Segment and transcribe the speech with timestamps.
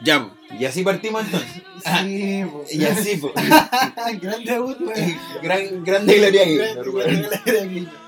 [0.00, 1.62] Ya, y así partimos entonces.
[2.02, 2.74] Sí, pues.
[2.74, 3.32] Y así, pues.
[4.20, 4.76] Gran debut.
[5.42, 6.92] Gran, grande Gloria Gran- Gaynor,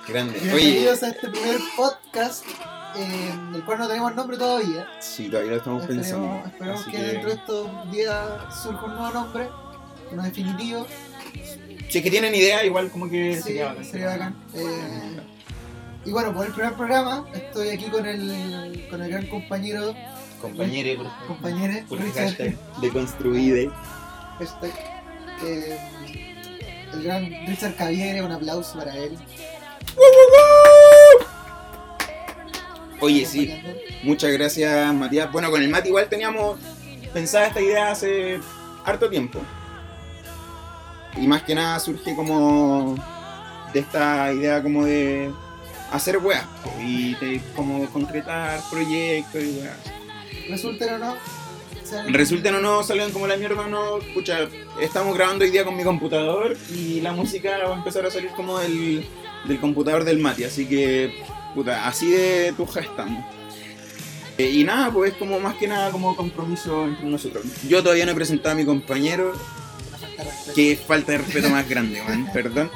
[0.08, 0.38] Grande.
[0.38, 2.44] Oye, Bienvenidos a este primer podcast,
[2.96, 4.86] eh, el cual no tenemos nombre todavía.
[5.00, 6.42] sí, todavía lo estamos pensando.
[6.46, 8.16] Esperemos, que, dentro de estos días
[8.62, 9.48] surja un nuevo nombre,
[10.12, 10.86] uno definitivo.
[11.88, 13.84] Si es que tienen idea, igual como que Sí, sería bacán.
[13.84, 14.36] sería bacán.
[14.54, 15.20] Eh,
[16.06, 19.94] y bueno, por el primer programa estoy aquí con el, con el gran compañero,
[20.40, 23.70] Compañero, compañero por el Richard, hashtag deconstruide.
[24.38, 24.72] hashtag,
[25.44, 25.78] eh,
[26.94, 29.18] el gran Richard Caviere, un aplauso para él.
[33.00, 33.50] Oye, sí,
[34.02, 35.30] muchas gracias Matías.
[35.32, 36.58] Bueno, con el Mati igual teníamos
[37.12, 38.40] pensada esta idea hace
[38.84, 39.40] harto tiempo.
[41.16, 42.96] Y más que nada surge como
[43.72, 45.30] de esta idea como de
[45.92, 46.44] hacer weas
[46.80, 49.99] y de como concretar proyectos y weas.
[50.50, 51.16] Resulten o no,
[52.08, 54.48] Resulten o no, salgan como la mierda o no, escucha,
[54.80, 58.30] estamos grabando hoy día con mi computador y la música va a empezar a salir
[58.30, 59.04] como del,
[59.46, 61.22] del computador del Mati, así que,
[61.54, 63.24] puta, así de tuja estamos.
[64.38, 67.44] Eh, y nada, pues como más que nada como compromiso entre nosotros.
[67.68, 69.34] Yo todavía no he presentado a mi compañero,
[69.90, 72.70] falta que falta de respeto más grande, man, perdón.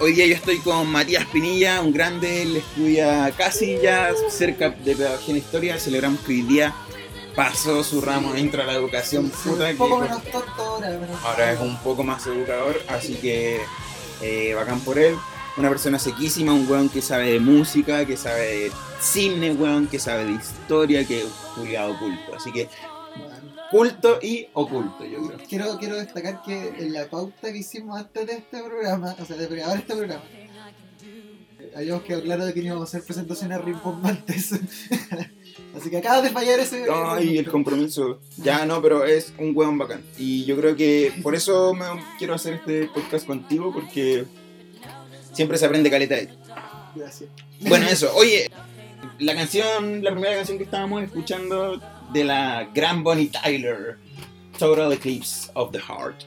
[0.00, 4.94] Hoy día yo estoy con Matías Pinilla, un grande, él estudia casi ya cerca de
[4.94, 5.78] pedagogía en historia.
[5.78, 6.72] Celebramos que hoy día
[7.34, 11.52] pasó su ramo, entra a la educación puta un que poco menos tonto ahora, ahora
[11.52, 13.60] es un poco más educador, así que
[14.22, 15.16] eh, bacán por él.
[15.56, 19.98] Una persona sequísima, un weón que sabe de música, que sabe de cine, weón, que
[19.98, 22.36] sabe de historia, que es un culiado oculto.
[22.36, 22.68] Así que
[23.70, 25.38] culto y oculto, yo creo.
[25.48, 29.36] Quiero, quiero destacar que en la pauta que hicimos antes de este programa, o sea,
[29.36, 30.22] de grabar este programa,
[31.76, 34.52] habíamos quedado claro de que íbamos a hacer presentaciones rimbombantes.
[35.76, 36.86] Así que acabas de fallar ese.
[36.90, 38.20] Ay, el compromiso.
[38.38, 40.02] Ya no, pero es un hueón bacán.
[40.16, 41.84] Y yo creo que por eso me
[42.18, 44.24] quiero hacer este podcast contigo, porque
[45.32, 46.30] siempre se aprende caleta de.
[46.94, 47.30] Gracias.
[47.60, 48.12] Bueno, eso.
[48.16, 48.50] Oye,
[49.18, 51.80] la canción, la primera canción que estábamos escuchando
[52.12, 53.98] de la gran Bonnie Tyler,
[54.58, 56.24] Total Eclipse of the Heart.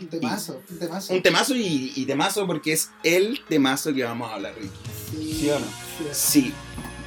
[0.00, 1.14] Un temazo, un temazo.
[1.14, 4.70] Un temazo y, y temazo porque es el temazo que vamos a hablar hoy.
[5.10, 5.66] Sí, ¿Sí o no?
[5.66, 6.42] sí.
[6.42, 6.54] Sí.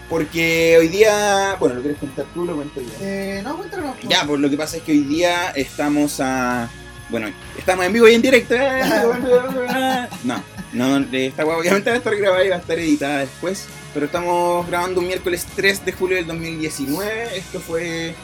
[0.09, 2.43] Porque hoy día, bueno, ¿lo quieres contar tú?
[2.43, 2.89] Lo cuento yo.
[2.99, 3.95] Eh, no, cuéntanos.
[3.95, 4.09] pues.
[4.09, 6.69] Ya, pues lo que pasa es que hoy día estamos a.
[7.09, 8.55] Bueno, estamos en vivo y en directo.
[8.55, 8.81] ¿eh?
[10.25, 13.67] No, no, esta obviamente va a estar grabada y va a estar editada después.
[13.93, 17.37] Pero estamos grabando un miércoles 3 de julio del 2019.
[17.37, 18.15] Esto fue.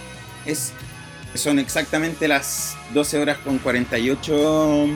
[0.45, 0.71] Es,
[1.35, 4.87] son exactamente las 12 horas con 48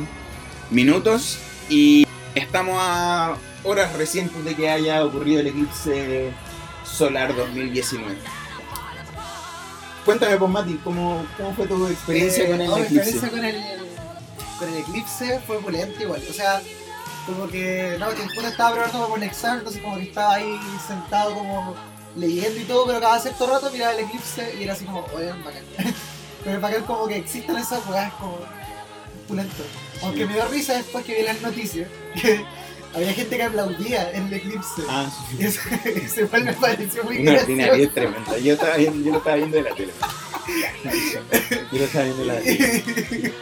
[0.69, 1.37] minutos.
[1.69, 6.31] Y estamos a horas recientes de que haya ocurrido el eclipse
[6.85, 8.15] solar 2019.
[10.05, 13.09] Cuéntame, pues, Mati, ¿cómo, ¿cómo fue tu experiencia Eh, con el no, mi eclipse?
[13.09, 13.61] experiencia con el,
[14.57, 16.21] con el eclipse fue opulenta igual.
[16.29, 16.61] O sea,
[17.25, 20.59] como que, no, que después estaba preparando como un examen, entonces como que estaba ahí
[20.85, 21.75] sentado como
[22.15, 25.31] leyendo y todo, pero cada cierto rato miraba el eclipse y era así como, oye,
[25.43, 25.63] bacán.
[26.43, 28.39] pero es bacán como que existan esas weas como
[29.23, 29.63] opulento.
[30.03, 31.89] Aunque me dio risa después que vi las noticias,
[32.21, 32.43] que
[32.93, 34.81] había gente que aplaudía en el eclipse.
[34.89, 38.37] Ah, Y eso, eso igual me pareció muy una es tremenda.
[38.37, 39.93] Yo, estaba viendo, yo lo estaba viendo de la tele.
[41.71, 43.33] Yo lo estaba viendo de la tele.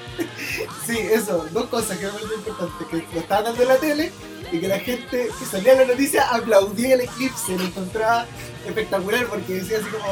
[0.86, 4.12] Sí, eso, dos cosas que me parecen importantes, que lo estaban dando en la tele
[4.52, 8.26] y que la gente que salía en la noticia aplaudía el eclipse, lo encontraba
[8.68, 10.06] espectacular porque decía así como,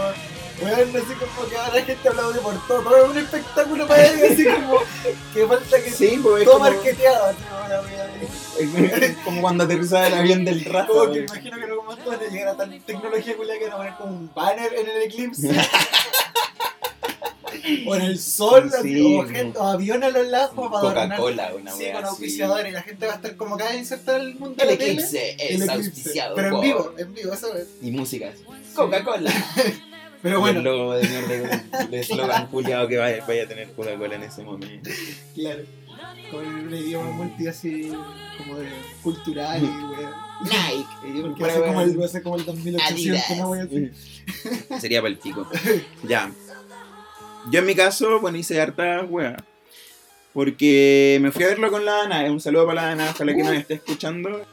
[0.62, 4.08] weón, así como que ahora la gente aplaude por todo, todo es un espectáculo para
[4.08, 4.80] él, así como
[5.34, 9.64] que falta que Sí, pues es todo como, marqueteado, así como de- es como cuando
[9.66, 10.64] aterrizaba el avión del.
[10.88, 13.66] Como que imagino que en algún momento van a llegar a tal tecnología culia que
[13.66, 15.50] van a poner como un banner en el eclipse.
[17.86, 19.16] o en el sol, así, Sí,
[19.56, 20.81] o, o avión a los lados como para.
[21.08, 22.10] Coca-Cola, una Sí, wea con así.
[22.12, 24.74] auspiciadores y la gente va a estar como cada insertada en el mundo El de
[24.74, 24.92] la tele.
[24.94, 25.72] eclipse El es eclipse.
[25.74, 27.68] auspiciado Pero en vivo, en vivo, eso es.
[27.81, 28.31] Y música.
[28.75, 29.31] Coca-Cola.
[30.22, 34.16] Pero bueno, El logo de mierda, el eslogan culiado que vaya, vaya a tener Coca-Cola
[34.16, 34.90] en ese momento.
[35.36, 35.64] claro.
[36.31, 37.90] Con un idioma multi así,
[38.38, 38.68] como de
[39.02, 40.12] cultural y weón.
[40.44, 41.22] Nike.
[41.22, 43.38] Porque va a ser como el, va a ser como el 2800, Adidas.
[43.38, 43.94] no voy a decir.
[44.81, 45.48] Sería para el pico.
[46.04, 46.30] Ya.
[47.52, 49.38] Yo en mi caso, bueno, hice harta wea.
[50.34, 52.32] Porque me fui a verlo con la Ana.
[52.32, 54.46] Un saludo para la Ana, ojalá que nos esté escuchando.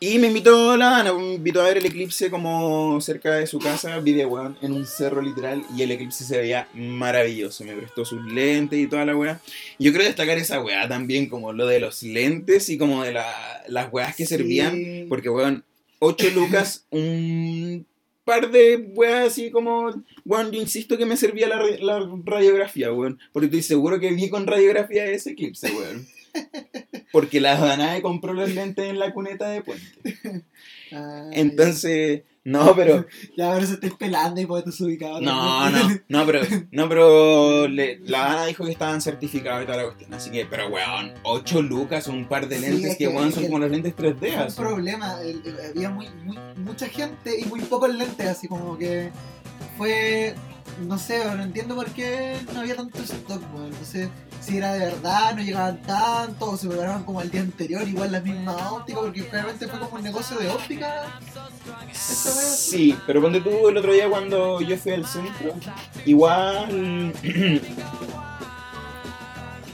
[0.00, 3.60] Y me invitó la Ana, me invitó a ver el eclipse como cerca de su
[3.60, 8.04] casa, vive weón en un cerro literal y el eclipse se veía maravilloso, me prestó
[8.04, 9.40] sus lentes y toda la weá.
[9.78, 13.62] Yo quiero destacar esa weá también, como lo de los lentes y como de la-
[13.68, 14.34] las weás que Sí.
[14.34, 15.64] servían, porque weón,
[16.00, 17.86] 8 lucas, un
[18.24, 19.90] par de weas así como,
[20.24, 24.28] weón, yo insisto que me servía la, la radiografía, weón, porque estoy seguro que vi
[24.28, 26.06] con radiografía ese eclipse, weón.
[27.10, 30.44] Porque la Danae compró los lentes en la cuneta de puente.
[31.32, 33.06] Entonces, no, pero.
[33.36, 35.20] Ya, ahora se estés pelando y porque te ubicado.
[35.20, 35.78] No, no,
[36.08, 36.40] no, pero.
[36.70, 37.68] No, pero.
[37.68, 40.12] le- la Dana dijo que estaban certificados y toda la cuestión.
[40.14, 43.28] Así que, pero weón, 8 lucas, un par de Sí, lentes es que, que- weón,
[43.28, 44.18] es son como los lentes 3D.
[44.18, 44.60] Fue un así.
[44.60, 45.20] problema.
[45.22, 49.10] el- el- había muy, muy- mucha gente y muy pocos lentes, así como que
[49.78, 50.34] fue.
[50.80, 53.40] No sé, no entiendo por qué no había tanto stock.
[53.52, 54.08] No sé
[54.40, 58.12] si era de verdad, no llegaban tanto, o se preparaban como el día anterior, igual
[58.12, 61.20] la misma óptica, porque realmente fue como un negocio de óptica.
[61.92, 65.54] Sí, pero ponte tú el otro día cuando yo fui al centro,
[66.04, 67.12] igual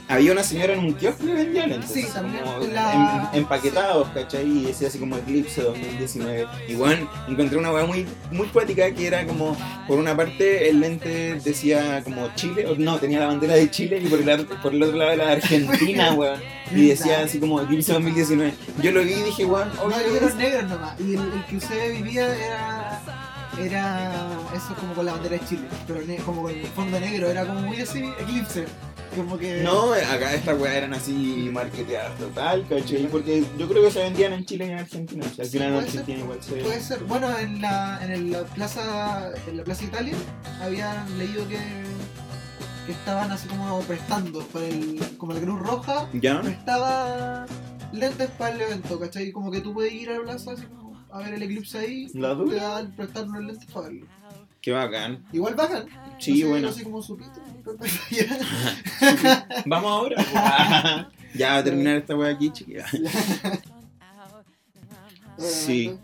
[0.09, 1.91] había una señora en un kiosco que vendía lentes.
[1.91, 4.45] Sí, también la- em- empaquetados, ¿cachai?
[4.45, 6.47] Y decía así como Eclipse 2019.
[6.67, 9.55] Igual encontré una weá muy, muy poética que era como,
[9.87, 14.01] por una parte el lente decía como Chile, o no, tenía la bandera de Chile
[14.03, 16.39] y por el, por el otro lado la de Argentina, weón.
[16.75, 18.53] Y decía así como Eclipse 2019.
[18.83, 20.99] Yo lo vi y dije, weón, No, yo era negros nomás.
[20.99, 23.01] Y el, el que usted vivía era.
[23.59, 24.27] Era.
[24.55, 25.63] Eso como con la bandera de Chile.
[25.87, 27.29] Pero como con el fondo negro.
[27.29, 28.65] Era como muy así, eclipse.
[29.15, 29.61] Como que.
[29.63, 33.07] No, acá estas weas eran así marketeadas total, ¿cachai?
[33.07, 35.25] Porque yo creo que se vendían en Chile y en Argentina.
[35.29, 37.03] O sea, Sí, final en Argentina igual se Puede ser.
[37.05, 39.31] Bueno, en la, en el- la plaza.
[39.47, 40.15] En la plaza Italia
[40.61, 41.57] habían leído que.
[42.85, 44.39] que estaban así como prestando.
[44.47, 46.41] Para el, como la Cruz Roja ¿Ya?
[46.41, 47.45] prestaba
[47.91, 49.31] lentes para el evento, ¿cachai?
[49.31, 52.07] Como que tú puedes ir a la plaza así como a ver el eclipse ahí.
[52.13, 54.05] ¿La te dan prestar unos lentes para verlo.
[54.61, 55.23] Qué bacán.
[55.31, 55.85] Igual bacán.
[56.19, 56.67] Sí, No sé, bueno.
[56.69, 57.41] Así como supito.
[59.65, 61.09] Vamos ahora.
[61.33, 62.85] ya va a terminar esta wea aquí, chiquilla.
[65.37, 65.95] Sí.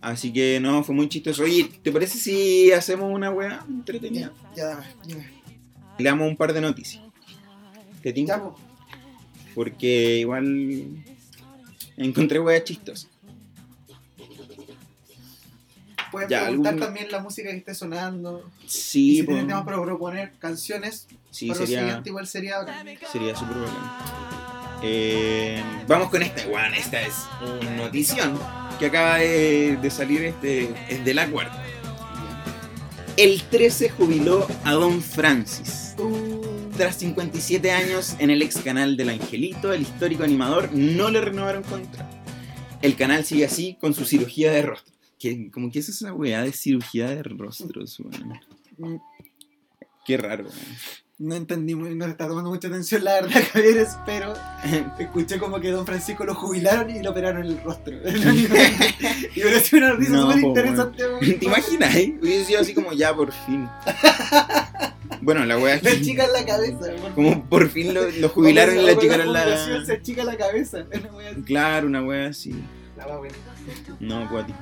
[0.00, 1.42] Así que no, fue muy chistoso.
[1.42, 4.32] Oye, ¿te parece si hacemos una wea entretenida?
[4.54, 5.16] Ya, ya.
[5.98, 7.02] Le damos un par de noticias.
[8.02, 8.40] ¿Te tinca?
[8.40, 8.56] Po.
[9.52, 11.04] Porque igual
[11.96, 13.10] encontré weas chistosas.
[16.16, 18.48] Pueden Ya, preguntar algún- también la música que esté sonando.
[18.64, 19.32] y Sí, si po.
[19.32, 22.56] tienen para proponer canciones, sí para lo sería, siguiente igual sería
[23.12, 24.80] sería súper bacán.
[24.82, 26.72] Eh, vamos con esta, weón.
[26.72, 27.14] Esta es
[27.60, 28.38] una notición
[28.78, 31.62] que acaba de, de salir este, es de la cuarta.
[33.18, 35.94] El 13 jubiló a Don Francis.
[35.98, 41.20] Uh, Tras 57 años en el ex canal del Angelito, el histórico animador no le
[41.20, 42.16] renovaron contrato.
[42.80, 44.95] El canal sigue así con su cirugía de rostro.
[45.18, 48.40] Que, como que es esa weá de cirugía de rostros, weón.
[48.78, 48.96] mm,
[50.04, 50.56] Qué raro, weón.
[51.18, 54.34] no entendí muy, no está tomando mucha atención la verdad, Javier, pero
[54.98, 57.96] escuché como que Don Francisco lo jubilaron y lo operaron en el rostro.
[58.08, 61.02] y me pareció una risa No, súper interesante.
[61.38, 61.94] ¿Te imaginas?
[61.96, 62.18] eh?
[62.20, 63.66] Hubiese sido así como ya por fin.
[65.22, 66.78] Bueno, la wea es que achican la cabeza.
[66.78, 67.12] weón.
[67.14, 69.86] como por fin lo, lo jubilaron y con achicaron jubilación la.
[70.04, 70.84] Se la cabeza.
[70.92, 71.42] Una wea así.
[71.42, 72.54] Claro, una wea así.
[72.96, 73.32] La wea.
[73.98, 74.58] No, acuático.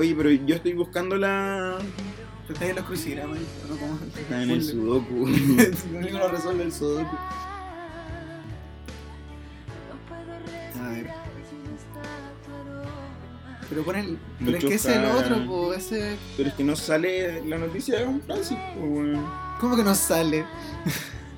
[0.00, 1.76] Oye, pero yo estoy buscando la.
[2.48, 3.36] Está en los crucigramas.
[3.36, 4.18] ¿no?
[4.18, 5.26] Está en el sudoku.
[5.92, 7.16] Lo único lo resuelve el sudoku.
[10.82, 11.10] A ver.
[13.68, 14.18] Pero ponen.
[14.42, 16.16] Pero es que ese es el otro, po, ese.
[16.38, 19.30] Pero es que no sale la noticia de Don Francis, po, weón.
[19.60, 20.46] ¿Cómo que no sale?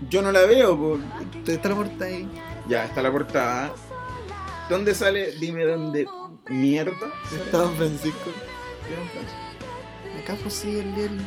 [0.09, 1.01] Yo no la veo, po.
[1.45, 2.29] Está la puerta ahí.
[2.69, 3.75] Ya, está la portada.
[4.71, 5.33] ¿Dónde sale?
[5.33, 6.07] Dime dónde.
[6.49, 7.13] Mierda.
[7.45, 8.31] Está Don Francisco.
[10.23, 11.19] Acá pues sí, el diario.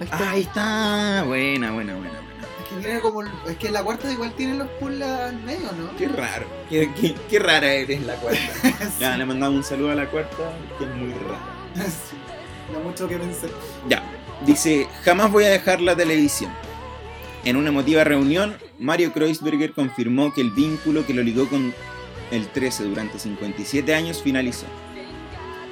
[0.00, 0.30] Ahí está.
[0.30, 1.24] Ahí está.
[1.26, 2.20] Buena, buena, buena, buena.
[2.62, 3.22] Es que tiene como.
[3.22, 5.96] Es que la cuarta igual tiene los puzzles al medio, ¿no?
[5.96, 6.46] Qué raro.
[6.68, 8.40] Qué, qué- qué rara eres la cuarta.
[9.00, 10.36] Ya, le mandamos un saludo a la cuarta,
[10.78, 11.86] que es muy rara.
[11.86, 12.16] Sí.
[12.72, 13.50] No mucho que pensar.
[13.88, 14.02] Ya,
[14.46, 16.52] dice, jamás voy a dejar la televisión.
[17.44, 21.74] En una emotiva reunión, Mario Kreuzberger confirmó que el vínculo que lo ligó con
[22.30, 24.66] el 13 durante 57 años finalizó.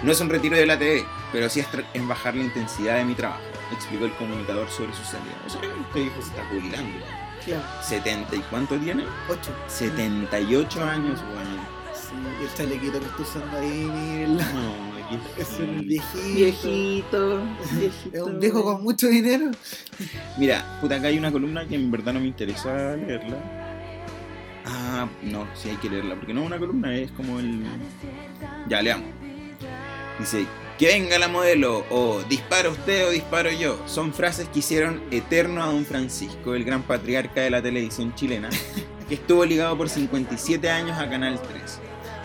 [0.03, 3.15] No es un retiro de la TV, pero sí es, bajar la intensidad de mi
[3.15, 5.35] trabajo, explicó el comunicador sobre su salida.
[5.47, 6.99] O sea, este hijo se está jubilando.
[7.45, 7.63] Claro.
[7.83, 9.05] ¿70 y cuánto tiene?
[9.29, 9.51] Ocho.
[9.67, 11.79] 78 años, weón.
[11.95, 14.43] Sí, y el chalequito que está usando ahí, mírenlo.
[14.43, 14.99] No,
[15.39, 16.35] Es un viejito.
[16.35, 18.17] Viejito, viejito.
[18.17, 19.51] Es un viejo con mucho dinero.
[20.37, 23.37] Mira, puta, acá hay una columna que en verdad no me interesa leerla.
[24.67, 27.65] Ah, no, sí hay que leerla, porque no es una columna, es como el...
[28.69, 29.18] Ya, leamos.
[30.19, 30.47] Dice,
[30.79, 33.83] que venga la modelo, o dispara usted o disparo yo.
[33.87, 38.49] Son frases que hicieron eterno a don Francisco, el gran patriarca de la televisión chilena,
[39.09, 41.81] que estuvo ligado por 57 años a Canal 3.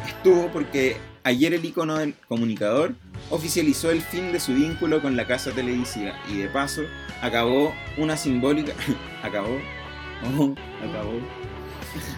[0.07, 2.93] Estuvo porque ayer el icono del comunicador
[3.31, 6.83] oficializó el fin de su vínculo con la casa televisiva y de paso
[7.21, 8.73] acabó una simbólica...
[9.23, 9.57] acabó...
[10.37, 10.55] oh,
[10.87, 11.13] acabó...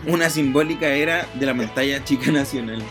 [0.05, 2.81] Una simbólica era de la pantalla chica nacional.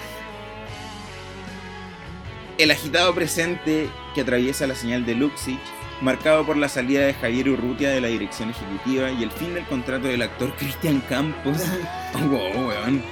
[2.56, 5.58] El agitado presente que atraviesa la señal de Luxich,
[6.00, 9.64] marcado por la salida de Javier Urrutia de la dirección ejecutiva y el fin del
[9.66, 11.58] contrato del actor Cristian Campos.
[12.14, 13.02] Oh, wow, weón.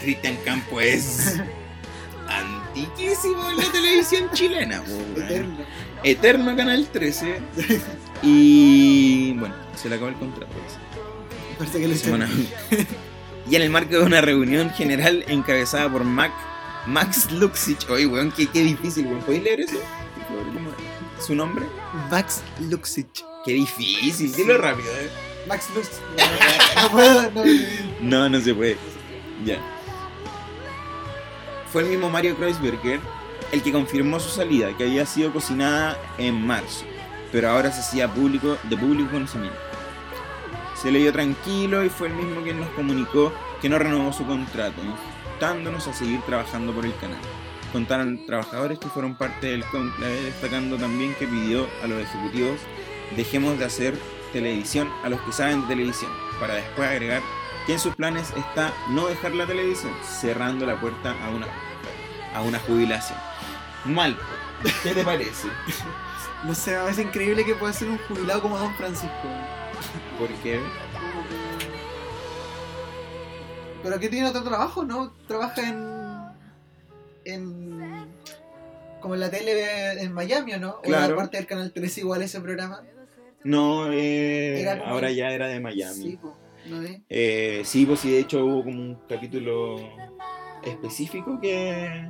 [0.00, 1.40] Cristian Campos es
[2.28, 5.24] antiquísimo en la televisión chilena, weón.
[5.24, 5.56] Eterno.
[6.04, 7.40] Eterno Canal 13.
[8.22, 10.52] Y bueno, se le acabó el contrato.
[11.58, 11.94] Parece que lo
[13.50, 16.32] y en el marco de una reunión general encabezada por Mac,
[16.86, 17.88] Max Luxich.
[17.88, 19.20] Oye, weón, qué, qué difícil, weón.
[19.20, 19.76] ¿Podéis leer eso?
[21.18, 21.66] ¿Su nombre?
[22.10, 23.24] Max Luxich.
[23.44, 25.10] Qué difícil, dilo rápido, eh.
[25.48, 26.00] Max Luxich.
[26.76, 27.44] No, no, no puedo, no.
[28.00, 28.76] No, no se puede.
[29.44, 29.58] Ya.
[31.72, 33.00] Fue el mismo Mario Kreuzberger
[33.52, 36.84] el que confirmó su salida, que había sido cocinada en marzo,
[37.32, 39.58] pero ahora se hacía público, de público conocimiento.
[40.80, 44.24] Se le dio tranquilo y fue el mismo quien nos comunicó que no renovó su
[44.24, 44.80] contrato,
[45.40, 47.18] instando-nos a seguir trabajando por el canal.
[47.72, 52.60] Contaron trabajadores que fueron parte del conclave, destacando también que pidió a los ejecutivos
[53.16, 53.98] dejemos de hacer
[54.34, 57.22] televisión a los que saben de televisión, para después agregar
[57.66, 61.46] que en sus planes está no dejar la televisión, cerrando la puerta a una,
[62.34, 63.18] a una jubilación.
[63.86, 64.18] Mal,
[64.82, 65.48] ¿qué te parece?
[66.42, 69.28] No sé, parece increíble que pueda ser un jubilado como Don Francisco.
[70.18, 70.58] Porque
[73.82, 75.12] Pero que tiene otro trabajo, ¿no?
[75.26, 76.30] Trabaja en.
[77.24, 78.06] en.
[79.00, 80.70] como en la tele en Miami, ¿o no?
[80.72, 81.10] O Claro.
[81.14, 82.82] la parte del canal 3 igual ese programa.
[83.44, 85.94] no, eh, Era ahora ya era de Miami.
[85.94, 87.00] Sí, po, ¿no es?
[87.08, 89.76] Eh, sí, pues sí, de hecho hubo como un capítulo
[90.62, 92.06] específico que.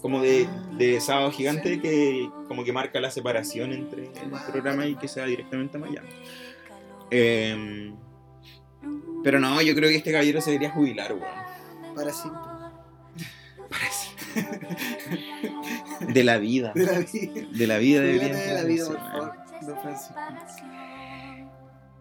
[0.00, 4.94] como de, de Sábado Gigante que como que marca la separación entre el programa y
[4.96, 6.08] que sea directamente a Miami.
[7.10, 7.92] Eh,
[9.22, 11.94] pero no, yo creo que este caballero se debería jubilar, weón.
[11.94, 12.42] Para siempre.
[16.00, 16.72] De la vida.
[16.74, 17.42] De la vida.
[17.52, 19.20] De la vida debería de la vida, por favor.
[19.20, 19.66] weón.
[19.66, 20.14] Don Francisco.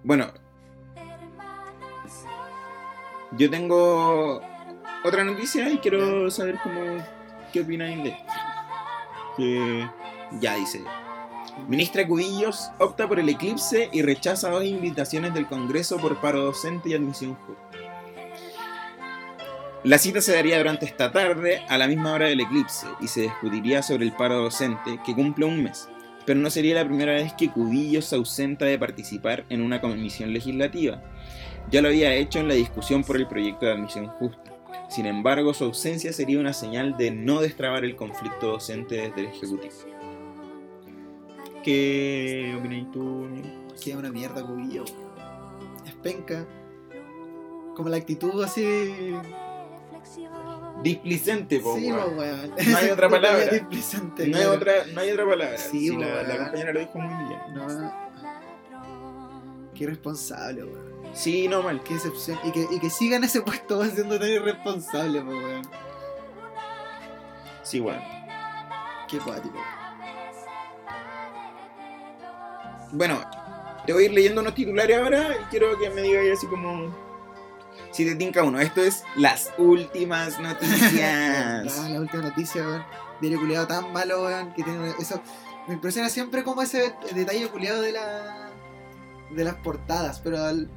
[0.04, 0.34] Bueno,
[3.38, 4.42] yo tengo
[5.04, 6.82] otra noticia y quiero saber cómo
[7.54, 8.34] qué opináis de esto.
[9.38, 9.88] Que
[10.40, 10.84] ya dice.
[11.68, 16.90] Ministra Cubillos opta por el eclipse y rechaza dos invitaciones del Congreso por paro docente
[16.90, 17.78] y admisión justa.
[19.84, 23.22] La cita se daría durante esta tarde a la misma hora del eclipse y se
[23.22, 25.90] discutiría sobre el paro docente que cumple un mes,
[26.26, 30.34] pero no sería la primera vez que Cubillos se ausenta de participar en una comisión
[30.34, 31.02] legislativa.
[31.70, 34.52] Ya lo había hecho en la discusión por el proyecto de admisión justa.
[34.90, 39.28] Sin embargo, su ausencia sería una señal de no destrabar el conflicto docente desde el
[39.28, 39.91] Ejecutivo.
[41.64, 43.28] ¿Qué opinas tú?
[43.82, 44.84] Que es una mierda, cubillo.
[45.86, 46.46] Es penca.
[47.76, 49.14] Como la actitud así.
[50.84, 52.18] Displicente, po, sí, weón.
[52.18, 52.54] weón.
[52.68, 53.46] No hay otra palabra.
[53.46, 55.58] Displicente, No hay, otra, no hay otra palabra.
[55.58, 56.38] Sí, po, la, la weón.
[56.44, 57.40] compañera lo dijo muy bien.
[57.54, 57.94] No,
[59.76, 60.92] qué irresponsable, weón.
[61.14, 61.82] Sí, no mal.
[61.84, 62.40] Qué decepción.
[62.44, 65.62] Y que, y que siga en ese puesto weón, siendo tan irresponsable, po, weón.
[67.64, 68.02] Sí, bueno.
[69.08, 69.58] Qué cuático.
[72.92, 73.22] Bueno,
[73.86, 76.94] te voy a ir leyendo unos titulares ahora y quiero que me digas así como.
[77.92, 78.60] Si te tinca uno.
[78.60, 81.90] Esto es las últimas noticias.
[81.90, 82.84] la última noticia, weón.
[83.20, 85.22] Diario culiado tan malo, weón, que tiene eso.
[85.68, 88.50] Me impresiona siempre como ese detalle culiado de la.
[89.32, 90.70] de las portadas, pero al-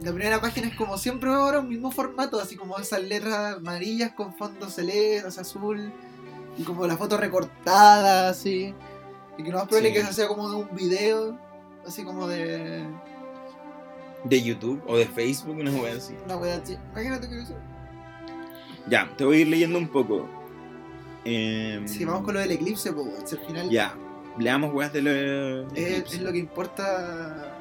[0.00, 4.12] la primera página es como siempre ahora un mismo formato, así como esas letras amarillas
[4.12, 5.92] con fondo celeste, azul,
[6.58, 8.74] y como la foto recortada, así.
[9.38, 9.94] Y que no más probable Sí.
[9.94, 11.38] que eso sea como de un video,
[11.86, 12.84] así como de.
[14.24, 16.14] De YouTube o de Facebook, una wea así.
[16.24, 16.76] una wea así.
[16.92, 17.54] Imagínate que eso.
[18.88, 20.28] Ya, te voy a ir leyendo un poco.
[21.24, 23.70] Em, Si vamos con lo del eclipse, pues, al final.
[23.70, 23.94] Ya,
[24.38, 25.68] leamos weas de lo.
[25.74, 27.58] Es, es lo que importa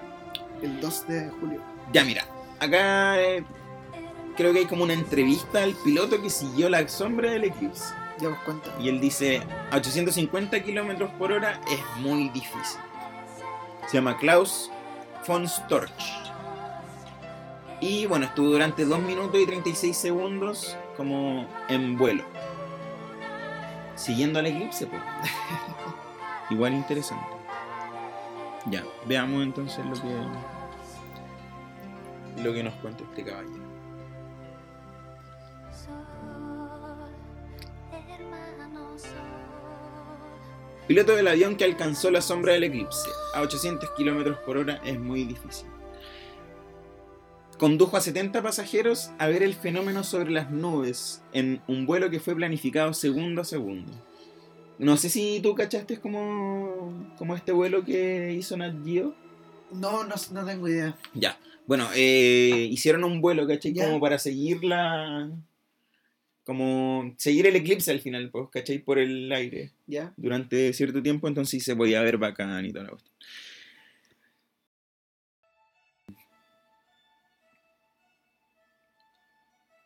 [0.62, 1.62] el 2 de julio.
[1.92, 2.26] Ya, mira,
[2.60, 3.44] acá eh,
[4.38, 7.94] creo que hay como una entrevista al piloto que siguió la sombra del eclipse.
[8.20, 8.72] Ya os cuento.
[8.80, 12.80] Y él dice, a 850 kilómetros por hora es muy difícil.
[13.88, 14.72] Se llama Klaus
[15.28, 16.24] von Storch.
[17.80, 22.24] Y bueno, estuvo durante 2 minutos y 36 segundos como en vuelo.
[23.96, 25.02] Siguiendo al eclipse, pues.
[26.50, 27.26] Igual interesante.
[28.68, 30.10] Ya, veamos entonces lo que
[32.42, 33.63] lo que nos cuenta este caballero.
[40.88, 45.00] Piloto del avión que alcanzó la sombra del eclipse a 800 km por hora es
[45.00, 45.68] muy difícil.
[47.58, 52.20] Condujo a 70 pasajeros a ver el fenómeno sobre las nubes en un vuelo que
[52.20, 53.94] fue planificado segundo a segundo.
[54.78, 59.16] No sé si tú cachaste como, como este vuelo que hizo Nat Geo.
[59.72, 60.98] No, no, no tengo idea.
[61.14, 61.40] Ya.
[61.66, 63.72] Bueno, eh, hicieron un vuelo, ¿cachai?
[63.72, 63.86] Ya.
[63.86, 65.32] Como para seguir la.
[66.44, 68.80] Como seguir el eclipse al final, pues, ¿cachai?
[68.80, 70.14] Por el aire ¿Ya?
[70.18, 73.14] durante cierto tiempo, entonces se podía ver bacán y toda la cuestión.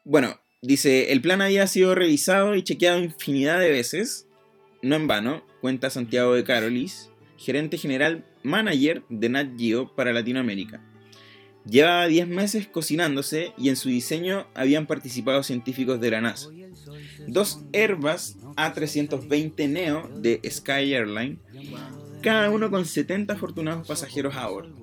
[0.09, 4.25] Bueno, dice, el plan había sido revisado y chequeado infinidad de veces,
[4.81, 10.81] no en vano, cuenta Santiago de Carolis, gerente general manager de Nat Geo para Latinoamérica.
[11.69, 16.50] Llevaba 10 meses cocinándose y en su diseño habían participado científicos de la NASA.
[17.27, 21.39] Dos Airbus A320 Neo de Sky Airline,
[22.21, 24.75] cada uno con 70 afortunados pasajeros a bordo.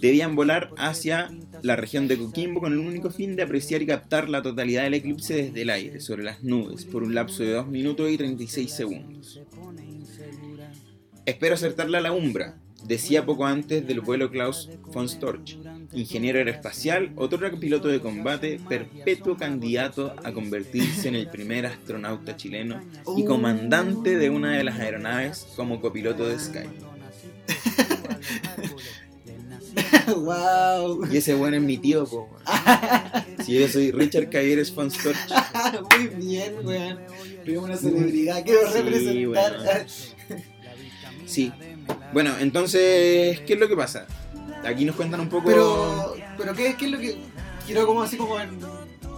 [0.00, 1.30] Debían volar hacia
[1.62, 4.94] la región de Coquimbo con el único fin de apreciar y captar la totalidad del
[4.94, 8.70] eclipse desde el aire, sobre las nubes, por un lapso de 2 minutos y 36
[8.70, 9.40] segundos.
[11.26, 15.58] Espero acertarla a la umbra, decía poco antes del vuelo Klaus von Storch,
[15.92, 22.80] ingeniero aeroespacial, otro piloto de combate, perpetuo candidato a convertirse en el primer astronauta chileno
[23.16, 26.68] y comandante de una de las aeronaves como copiloto de Sky.
[30.16, 31.06] wow.
[31.10, 32.28] Y ese bueno es mi tío, po.
[33.44, 35.18] Si yo soy Richard Cayeres von Storch.
[35.90, 36.98] Muy bien, weón.
[37.42, 39.86] Primero una celebridad, quiero Sí, representar.
[41.26, 41.52] Sí.
[42.14, 44.06] Bueno, entonces, ¿qué es lo que pasa?
[44.64, 45.44] Aquí nos cuentan un poco.
[45.46, 47.16] Pero, pero ¿qué, ¿qué es lo que
[47.66, 48.58] quiero como así como en...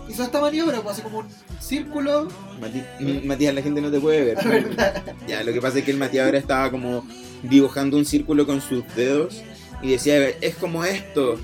[0.09, 1.27] Hizo esta maniobra, como así como un
[1.61, 2.29] círculo.
[2.61, 4.39] Mati- Matías, la gente no te puede ver.
[5.29, 7.07] Ya, lo que pasa es que el Matías ahora estaba como
[7.43, 9.43] dibujando un círculo con sus dedos
[9.83, 11.39] y decía, es como esto.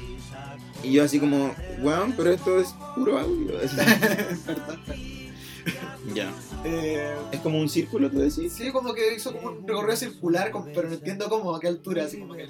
[0.82, 3.54] Y yo así como, weón, pero esto es puro audio.
[6.14, 6.30] Ya.
[6.64, 8.53] Eh, Es como un círculo, tú decís.
[8.53, 11.66] sí, como que hizo como un recorrido circular, como- pero no entiendo cómo, a qué
[11.66, 12.48] altura, así como que,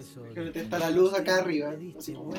[0.53, 1.75] que está la luz acá arriba.
[1.99, 2.35] Así como,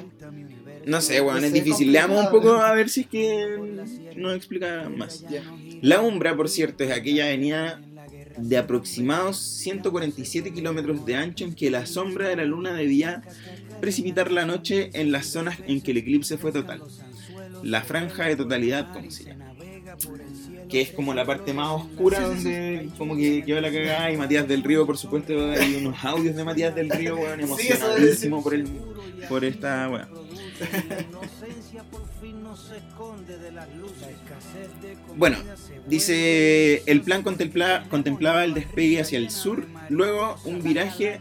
[0.86, 1.92] No sé, weón, No es sé, difícil.
[1.92, 3.58] Leamos un poco a ver si es que
[4.18, 5.26] nos explica más.
[5.30, 5.42] ya.
[5.82, 7.82] La Umbra, por cierto, es aquella avenida
[8.38, 13.24] de aproximados 147 kilómetros de ancho en que la sombra de la luna debía
[13.80, 16.82] precipitar la noche en las zonas en que el eclipse fue total.
[17.64, 19.54] La franja de totalidad, como se llama.
[20.74, 24.48] Que es como la parte más oscura donde como que quedó la cagada y Matías
[24.48, 28.68] del Río, por supuesto, hay unos audios de Matías del Río, debe emocionadísimo por, el,
[29.30, 30.10] por esta weón.
[35.16, 35.38] Bueno,
[35.88, 41.20] dice, el plan contempla- contemplaba el despegue hacia el sur, luego un viraje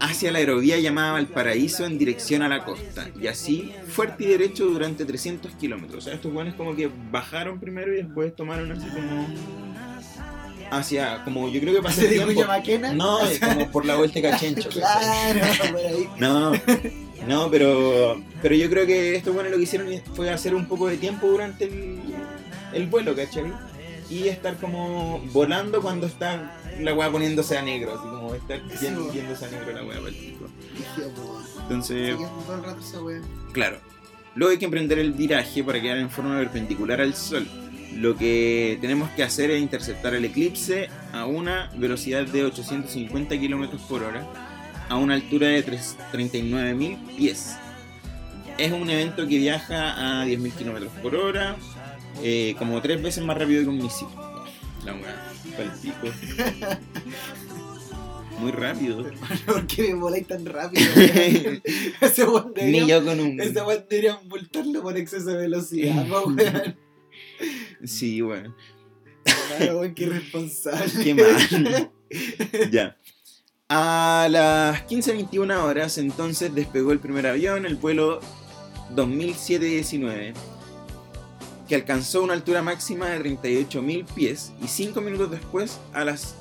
[0.00, 4.66] hacia la aerovía llamada Valparaíso en dirección a la costa, y así fuerte y derecho
[4.66, 5.98] durante 300 kilómetros.
[5.98, 9.26] O sea, estos buenos como que bajaron primero y después tomaron así como
[10.70, 12.46] hacia, como yo creo que pasé ¿Se dijo tiempo.
[12.46, 12.92] Maquena?
[12.92, 14.68] No, como por la vuelta de Cachencho.
[14.68, 15.40] Claro,
[15.72, 16.08] por ahí.
[16.18, 16.52] No,
[17.26, 20.86] no, pero, pero yo creo que esto bueno lo que hicieron fue hacer un poco
[20.86, 22.00] de tiempo durante el,
[22.72, 23.52] el vuelo, ¿cachai?
[24.10, 29.12] Y estar como volando cuando está la weá poniéndose a negro, así como estar bo.
[29.12, 30.34] yéndose a negro la weá para el
[31.62, 32.16] Entonces,
[33.52, 33.78] claro,
[34.34, 37.46] luego hay que emprender el viraje para quedar en forma perpendicular al sol.
[37.94, 43.76] Lo que tenemos que hacer es interceptar el eclipse a una velocidad de 850 km
[43.88, 44.26] por hora,
[44.88, 47.56] a una altura de tres- 39.000 pies.
[48.56, 51.56] Es un evento que viaja a 10.000 km por hora,
[52.22, 54.08] eh, como tres veces más rápido que un misil.
[54.84, 54.94] La
[55.82, 56.08] pico.
[58.40, 59.04] Muy rápido.
[59.46, 60.84] ¿Por qué me voláis tan rápido?
[62.00, 63.40] Ese weón Ni debería, yo con un.
[63.40, 66.06] ese weón debería multarlo por exceso de velocidad.
[67.84, 68.54] Sí, weón.
[69.58, 70.90] Claro, qué irresponsable.
[71.04, 71.90] Qué mal.
[72.72, 72.96] ya.
[73.70, 78.20] A las 15.21 horas entonces despegó el primer avión, el vuelo
[78.94, 80.32] 2007-19,
[81.68, 86.34] que alcanzó una altura máxima de 38.000 pies y 5 minutos después, a las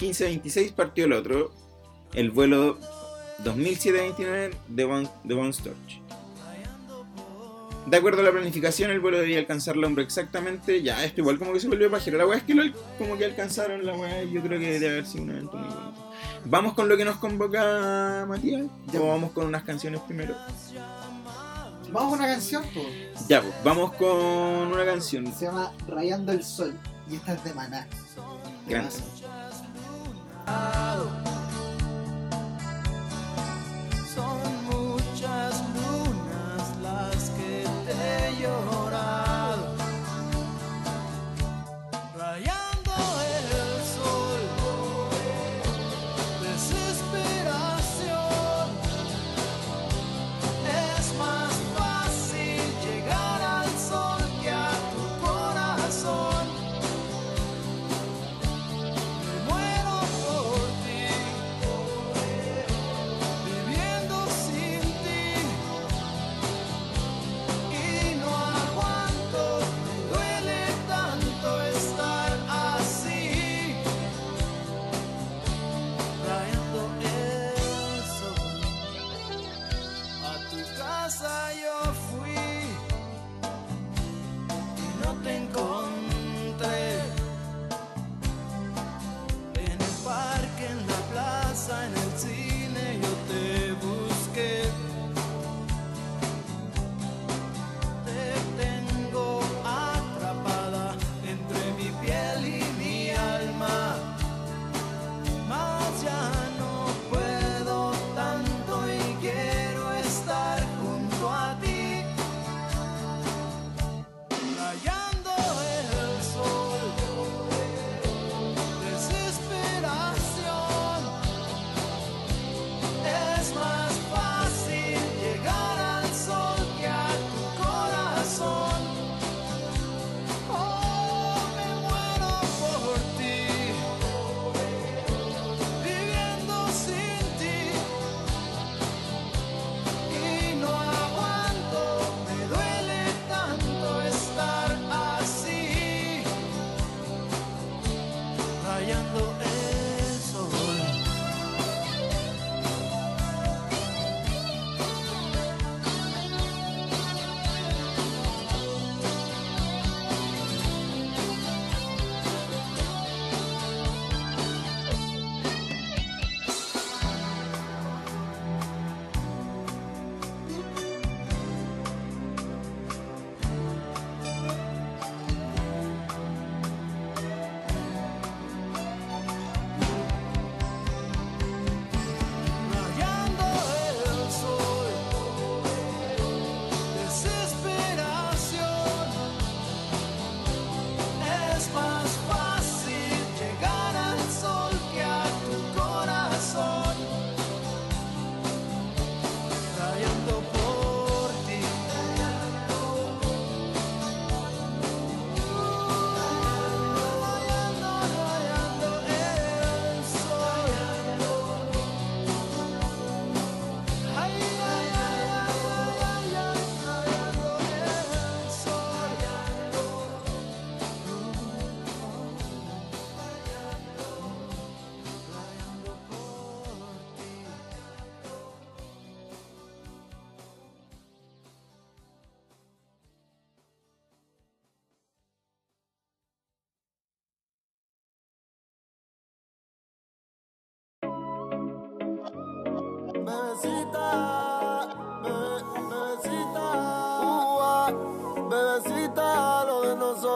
[0.00, 1.52] 15.26 partió el otro,
[2.14, 2.80] el vuelo
[3.44, 6.00] 2007-29 de Von, de Storch.
[7.86, 10.82] De acuerdo a la planificación, el vuelo debía alcanzar la hombro exactamente.
[10.82, 12.18] Ya, esto igual como que se volvió pajero.
[12.18, 12.64] La weá es que lo,
[12.98, 14.24] como que alcanzaron la weá.
[14.24, 16.05] Yo creo que debe haber sido un evento muy bonito.
[16.48, 18.66] ¿Vamos con lo que nos convoca Matías?
[18.98, 20.36] ¿O vamos con unas canciones primero?
[21.90, 22.62] Vamos con una canción.
[23.28, 25.26] Ya, pues, vamos con una canción.
[25.34, 26.72] Se llama Rayando el Sol
[27.10, 27.88] y esta es de Maná.
[28.68, 29.02] Gracias.
[34.14, 38.85] Son muchas lunas las que te lloran.
[81.06, 81.22] as
[81.60, 82.05] your offer.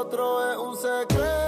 [0.00, 1.39] nosotros es un secreto.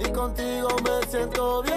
[0.00, 1.67] Y contigo me siento bien.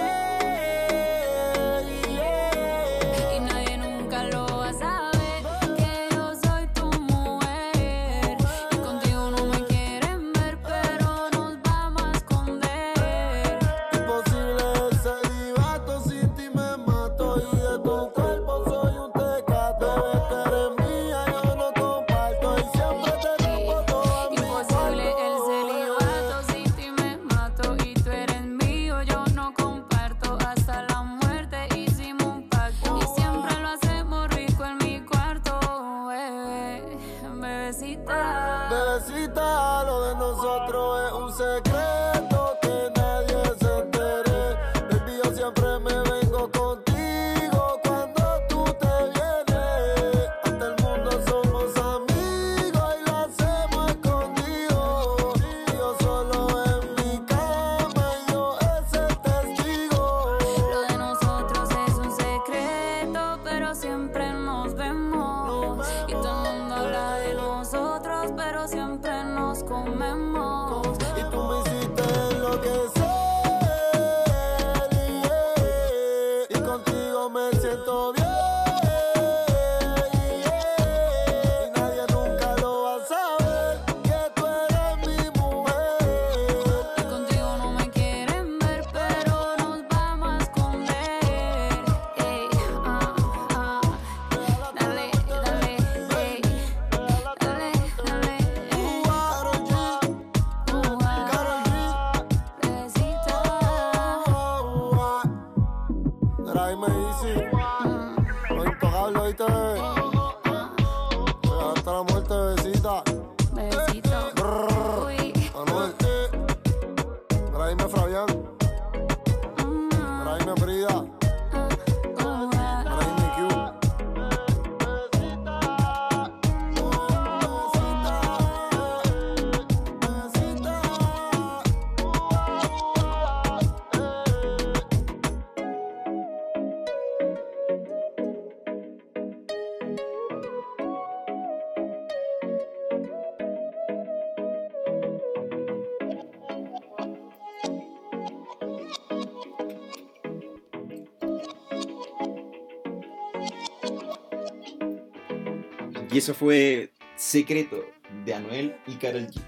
[156.22, 157.84] Eso fue Secreto
[158.24, 159.40] de Anuel y Karol G.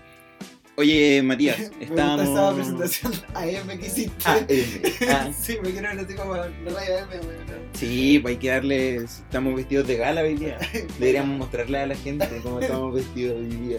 [0.77, 2.29] Oye, Matías, Me gusta estábamos.
[2.29, 4.13] esa presentación AM que hiciste.
[4.25, 7.71] Ah, eh, ah, sí, me quiero ver así como la raya M, weón.
[7.75, 9.03] sí, pues hay que darles.
[9.21, 10.59] Estamos vestidos de gala hoy día.
[10.99, 13.79] Deberíamos mostrarle a la gente cómo estamos vestidos hoy día.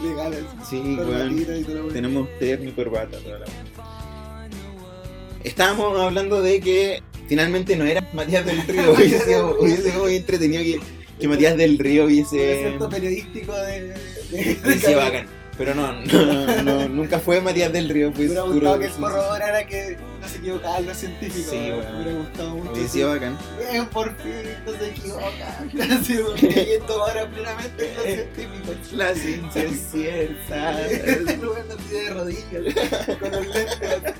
[0.00, 0.80] Legal, así.
[0.80, 1.88] Sí, bueno.
[1.92, 3.46] Tenemos terno y corbata, toda la.
[5.42, 8.92] Estábamos hablando de que finalmente no era Matías del Río.
[8.92, 9.56] Hubiese sido
[10.00, 12.76] muy entretenido que, que Matías del Río hubiese.
[12.90, 13.94] periodístico de.
[14.30, 15.38] de, de sido bacán.
[15.58, 18.92] Pero no, no, no, nunca fue Matías del Río, Me fue hubiera gustado que el
[18.92, 21.50] corroborara que no se equivocaba en lo científico.
[21.50, 21.80] Sí, weón.
[21.80, 22.72] Me hubiera gustado mucho.
[22.72, 23.38] Hubiese sido bacán.
[23.58, 24.32] Bien, por fin,
[24.64, 25.94] no se equivoca.
[26.00, 28.72] Así, weón, creyendo ahora plenamente en lo científico.
[28.92, 30.80] La ciencia es cierta.
[30.88, 34.14] El lugar así de rodillas, con los lentes.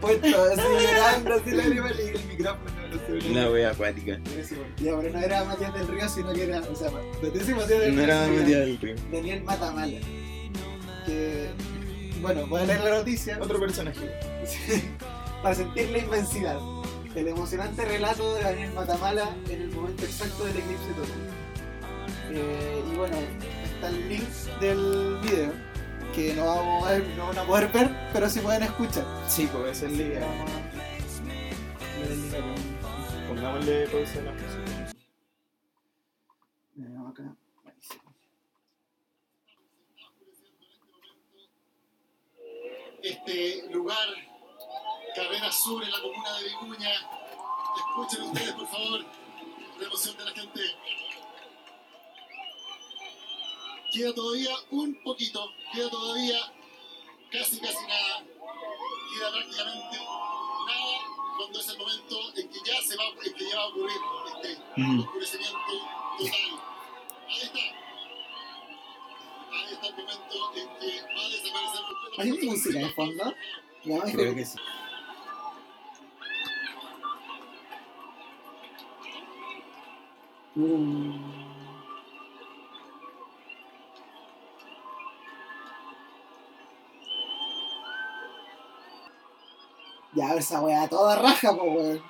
[0.00, 2.75] Puesto así, mirando así la y el micrófono.
[3.32, 4.18] No La wea acuática.
[4.78, 7.66] Ya, pero no era Matías del Río, sino que era, o sea, Matías del No
[7.66, 8.02] Río.
[8.04, 8.94] era sino que Matías del Río.
[9.12, 9.98] Daniel Matamala.
[11.06, 11.50] Que,
[12.20, 14.10] bueno, voy a leer la noticia Otro personaje.
[15.42, 16.58] para sentir la inmensidad.
[17.14, 21.20] El emocionante relato de Daniel Matamala en el momento exacto del eclipse total.
[22.32, 23.16] Eh, y bueno,
[23.64, 24.28] está el link
[24.60, 25.52] del video
[26.14, 29.04] que no, vamos a ver- no van a poder ver, pero sí pueden escuchar.
[29.28, 30.12] Sí, pues esa es el link.
[33.36, 34.96] Pongámosle pausa a la música.
[36.74, 37.36] Mira, acá.
[43.02, 44.08] Este lugar,
[45.14, 46.92] Carrera Sur, en la comuna de Vicuña.
[47.76, 49.04] Escuchen ustedes, por favor,
[49.80, 50.60] la emoción de la gente.
[53.92, 56.38] Queda todavía un poquito, queda todavía
[57.30, 58.24] casi, casi nada.
[59.12, 60.25] Queda prácticamente
[61.36, 63.96] cuando es el momento en que ya se va, en que ya va a ocurrir
[64.42, 65.00] este Ujú.
[65.02, 65.56] oscurecimiento
[66.18, 66.34] total.
[67.28, 67.58] Ahí está.
[69.52, 72.22] Ahí está el momento en que va a desaparecer completamente.
[72.22, 73.34] ¿Hay música de fondo?
[73.84, 74.58] Ya, Creo que sí.
[80.56, 81.55] Uh.
[90.16, 92.02] Ya, esa weá toda raja, po weón.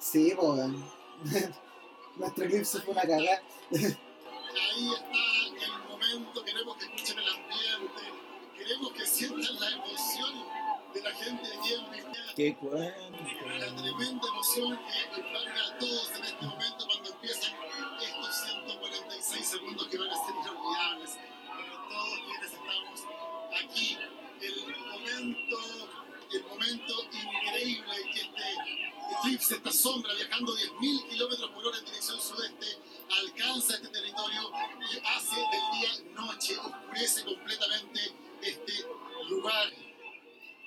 [0.00, 0.84] Sí, po weón.
[2.16, 3.40] Nuestro eclipse fue una cagada.
[3.70, 8.02] Ahí está el momento, queremos que escuchen el ambiente,
[8.58, 10.44] queremos que sientan la emoción
[10.92, 12.12] de la gente aquí en.
[12.34, 13.18] Qué cuento.
[13.58, 14.80] La tremenda emoción
[15.14, 15.22] que
[29.54, 32.66] esta sombra viajando 10.000 kilómetros por hora en dirección sudeste,
[33.22, 38.00] alcanza este territorio y hace del día noche, oscurece completamente
[38.42, 38.72] este
[39.28, 39.68] lugar.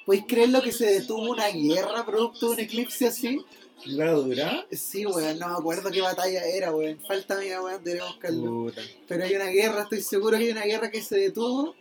[0.05, 3.43] ¿Podéis creer lo que se detuvo una guerra producto de un eclipse así?
[3.85, 4.65] ¿La dura?
[4.71, 6.99] Sí, weón, no me acuerdo qué batalla era, weón.
[7.07, 8.65] Falta mía, weón, debería buscarlo.
[8.65, 8.81] Puta.
[9.07, 11.75] Pero hay una guerra, estoy seguro que hay una guerra que se detuvo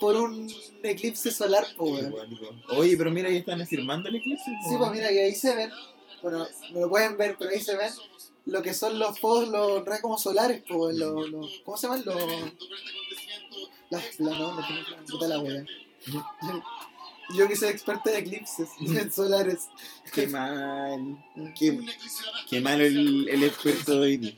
[0.00, 0.50] por un
[0.82, 2.14] eclipse solar, weón.
[2.70, 4.50] Oye, pero mira, ahí están afirmando el eclipse.
[4.62, 4.70] po.
[4.70, 5.70] Sí, pues mira que ahí se ven,
[6.22, 7.92] bueno, no lo pueden ver, pero ahí se ven
[8.46, 12.02] lo que son los fuegos, los rayos como solares, pues, los, los, ¿cómo se llaman?
[12.04, 12.16] Los,
[13.90, 15.64] las, las, no, no, no, puta la wea.
[17.34, 18.70] Yo que soy experto en eclipses
[19.14, 19.68] solares.
[20.14, 21.22] Qué mal.
[21.58, 21.86] Qué, de
[22.48, 24.36] qué malo el, el experto de hoy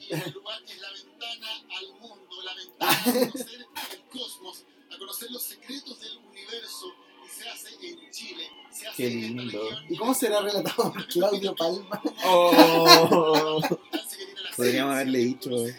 [5.00, 6.94] conocer los secretos del universo.
[7.24, 8.50] Y se hace en Chile,
[8.96, 9.60] Qué lindo.
[9.88, 12.02] ¿Y cómo será relatado por Claudio Palma?
[12.24, 13.60] Oh,
[14.56, 15.74] Podríamos haberle dicho la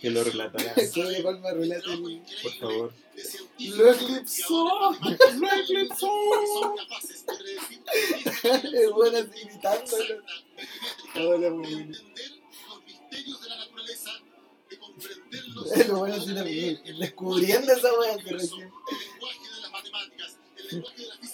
[0.00, 0.74] que lo relatara.
[0.92, 1.86] Claudio Palma relata
[2.42, 2.92] Por favor.
[3.58, 4.68] Lo eclipsó.
[4.68, 4.98] ahora
[5.36, 6.06] Lo eclipsó.
[6.06, 7.82] Son capaces de predecir
[8.74, 10.22] Es bueno imitándolo.
[11.40, 11.96] de muy
[15.74, 16.80] Es lo bueno también.
[16.98, 18.60] Descubriendo esa wea que recién.
[18.62, 21.27] el lenguaje de las matemáticas, el lenguaje de la física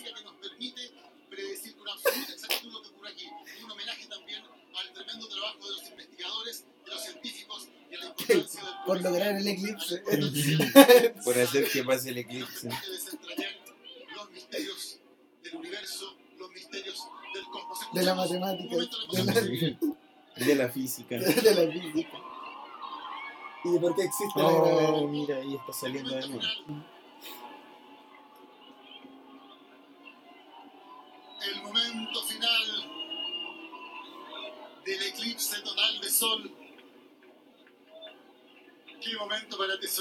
[8.87, 10.03] Por lograr el eclipse.
[11.25, 12.69] Por hacer que pase el eclipse.
[14.15, 14.99] los misterios
[15.43, 17.79] del universo, los misterios del cosmos.
[17.93, 18.77] De la matemática.
[18.77, 21.19] De la, De la física.
[21.19, 22.19] de la física.
[23.65, 24.91] ¿Y de por qué existe la gravedad?
[24.93, 26.43] Oh, mira, ahí está saliendo de nuevo.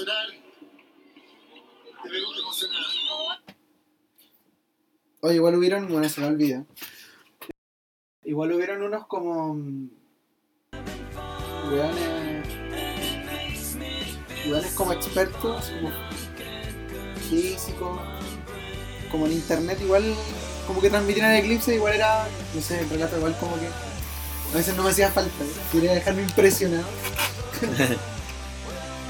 [0.04, 0.44] Te.
[5.20, 6.64] Oye, igual hubieron, bueno, se me olvida.
[8.24, 9.54] Igual hubieron unos como.
[9.54, 9.88] mm,
[11.70, 12.48] Weones.
[14.46, 15.90] Weones como expertos, como
[17.30, 18.00] físicos,
[19.10, 20.14] como en internet, igual
[20.66, 24.56] como que transmitían el eclipse, igual era, no sé, el relato igual como que a
[24.56, 25.48] veces no me hacía falta, ¿eh?
[25.72, 26.84] quería dejarme impresionado.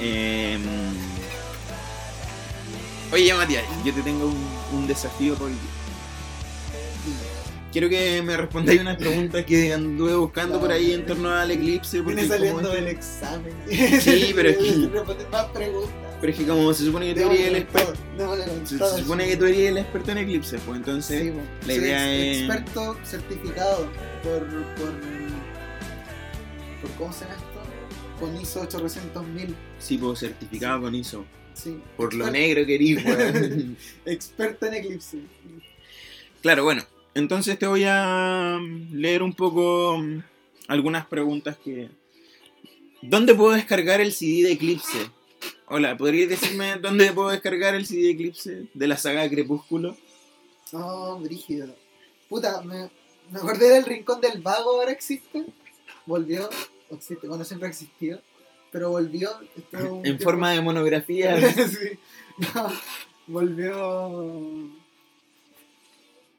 [0.00, 0.62] Em,
[3.12, 5.54] Oye, Matías, yo te tengo un, un desafío por hoy.
[7.70, 12.00] Quiero que me respondáis unas preguntas que anduve buscando por ahí en torno al eclipse.
[12.00, 13.52] Viene saliendo del examen.
[13.68, 14.88] Sí, pero es que-
[15.32, 15.90] más preguntas.
[16.20, 17.94] Pero es que como se supone que tú eres el experto.
[18.64, 21.20] Se, supone que tú eres el experto en eclipse, pues entonces.
[21.22, 21.48] Sí, bueno.
[21.62, 23.88] la Soy idea ex- es- experto certificado
[24.22, 24.46] por,
[24.76, 24.92] por,
[26.80, 27.36] por ¿cómo se llama?
[28.20, 29.54] Con ISO 800.000.
[29.78, 31.24] Sí, pues certificado con ISO.
[31.54, 31.80] Sí.
[31.96, 32.76] Por lo negro que.
[34.06, 35.18] Experto en Eclipse.
[36.42, 36.82] Claro, bueno.
[37.14, 38.58] Entonces te voy a
[38.90, 40.22] leer un poco mm,
[40.68, 41.90] algunas preguntas que.
[43.02, 45.10] ¿Dónde puedo descargar el CD de Eclipse?
[45.66, 49.96] Hola, ¿podrías decirme dónde puedo descargar el CD de Eclipse de la saga Crepúsculo?
[50.72, 51.74] Oh, brígido.
[52.28, 52.90] Puta, me,
[53.30, 55.44] me acordé del rincón del vago, ahora existe.
[56.06, 56.48] Volvió,
[56.90, 58.20] existe, bueno, siempre ha existido.
[58.72, 59.30] Pero volvió.
[59.72, 61.36] En tiempo- forma de monografía.
[61.68, 61.98] sí.
[62.54, 62.72] No,
[63.28, 64.68] volvió.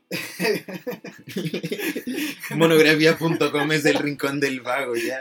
[2.55, 5.19] Monografía.com es el rincón del vago, ya.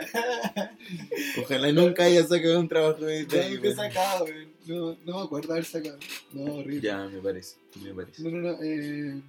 [1.41, 3.75] Ojalá nunca haya sacado un trabajo de Ya ahí, weón.
[3.75, 4.25] sacado.
[4.65, 5.97] No, no me acuerdo haber sacado.
[6.33, 6.81] No, horrible.
[6.81, 8.23] Ya, me parece, me parece.
[8.23, 8.63] No, no, no.
[8.63, 9.21] Eh,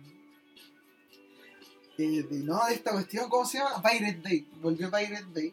[1.99, 3.83] eh, de, no, de esta cuestión, ¿cómo se llama?
[3.83, 4.47] Pirate Bay.
[4.61, 5.53] Volvió Pirate Bay.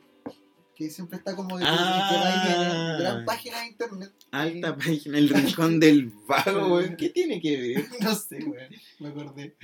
[0.76, 2.10] Que siempre está como de, Ah.
[2.10, 3.00] que va viene.
[3.04, 4.12] Gran página de internet.
[4.32, 6.96] Alta página, el rincón del vago, weón.
[6.98, 7.86] ¿Qué tiene que ver?
[8.02, 8.70] No sé, weón.
[9.00, 9.56] Me acordé.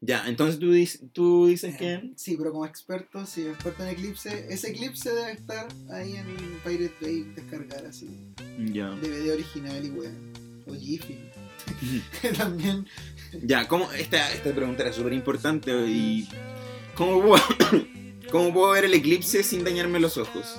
[0.00, 2.12] Ya, entonces tú, dices- tú dices que...
[2.16, 4.46] Sí, pero como experto, sí, experto en Eclipse.
[4.52, 6.26] Ese Eclipse debe estar ahí en
[6.62, 8.34] Pirate Bay, descargar así.
[8.70, 8.90] Ya.
[8.90, 10.32] DVD original y weón.
[10.66, 11.18] O Jiffy.
[12.36, 12.86] También.
[13.42, 13.90] Ya, ¿cómo?
[13.92, 16.28] Esta, esta pregunta era súper importante y...
[16.94, 17.42] ¿Cómo puedo,
[18.34, 20.56] ¿Cómo puedo ver el eclipse sin dañarme los ojos?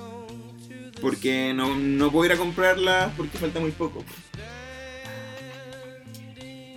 [1.02, 4.02] Porque no, no puedo ir a comprarla porque falta muy poco.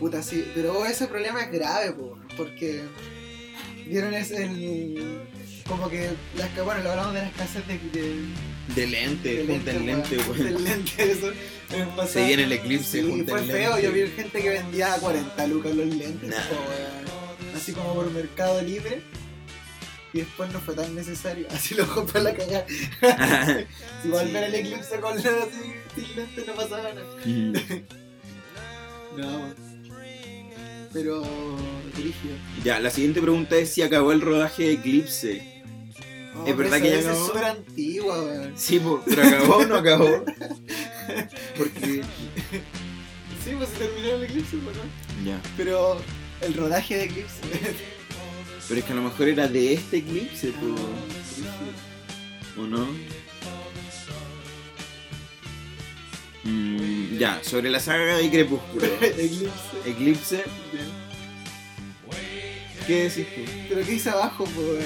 [0.00, 2.82] Puta, sí, pero ese problema es grave, po, porque
[3.86, 5.20] vieron ese el
[5.68, 8.16] como que las que bueno, lo hablamos de las casas de, de,
[8.74, 11.32] De lente, de junta el lente, del lente, eso.
[12.08, 13.82] Se viene el eclipse, Sí, junta fue el feo, lente.
[13.86, 17.56] yo vi gente que vendía a 40 lucas los lentes, Nah.
[17.56, 19.00] así como por Mercado Libre.
[20.12, 22.66] Y después no fue tan necesario, así lo para la cagada.
[24.02, 24.32] Si igual Sí.
[24.32, 27.16] ver el eclipse con la así, lente no pasaba nada.
[27.24, 27.52] Mm.
[29.18, 29.54] No.
[30.92, 31.22] Pero,
[31.96, 32.34] rígido.
[32.64, 35.62] ya, la siguiente pregunta es si acabó el rodaje de Eclipse.
[36.34, 37.20] No, ¿Es verdad que ya acabó?
[37.20, 38.52] Es súper antigua, weón.
[38.56, 40.24] Sí, pero acabó o no acabó.
[41.56, 42.02] Porque...
[43.44, 45.24] Sí, pues se terminó el eclipse, ¿no?
[45.28, 45.40] Ya.
[45.56, 46.00] Pero
[46.42, 47.40] el rodaje de eclipse.
[48.68, 50.52] Pero es que a lo mejor era de este eclipse,
[52.56, 52.86] ¿o no?
[56.44, 58.84] Mm, Ya, sobre la saga de Crepúsculo.
[59.00, 59.46] Eclipse.
[59.86, 60.44] Eclipse,
[62.86, 63.40] ¿qué decís tú?
[63.68, 64.84] Pero ¿qué dice abajo, pues?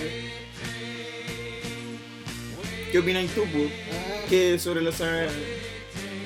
[2.91, 3.43] ¿Qué opinas tú?
[3.45, 5.26] Ah, ¿Qué sobre la saga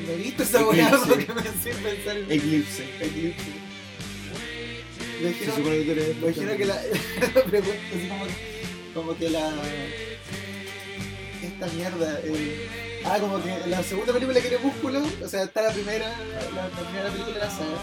[0.07, 2.85] no he visto esa weá porque me hacía pensar en Eclipse?
[3.01, 3.56] Eclipse.
[5.17, 6.75] Se imagino, supone que tú eres me imagino que la,
[7.35, 8.33] la pregunta así como que,
[8.95, 9.53] como que la
[11.43, 12.21] esta mierda
[13.05, 16.69] ah como que la segunda película de Crepúsculo o sea está la primera la, la
[16.69, 17.79] primera película de la saga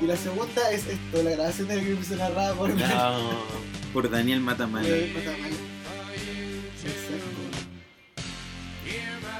[0.00, 3.44] y la segunda es esto la grabación de Eclipse narrada por No,
[3.92, 4.88] por Daniel Matamala.
[4.88, 5.54] Eh, Matamala.
[6.84, 7.14] Exacto.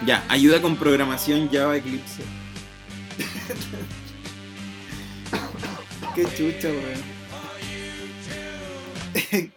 [0.07, 2.23] Ya, ayuda con programación Java Eclipse.
[6.15, 7.14] Qué chucha, weón.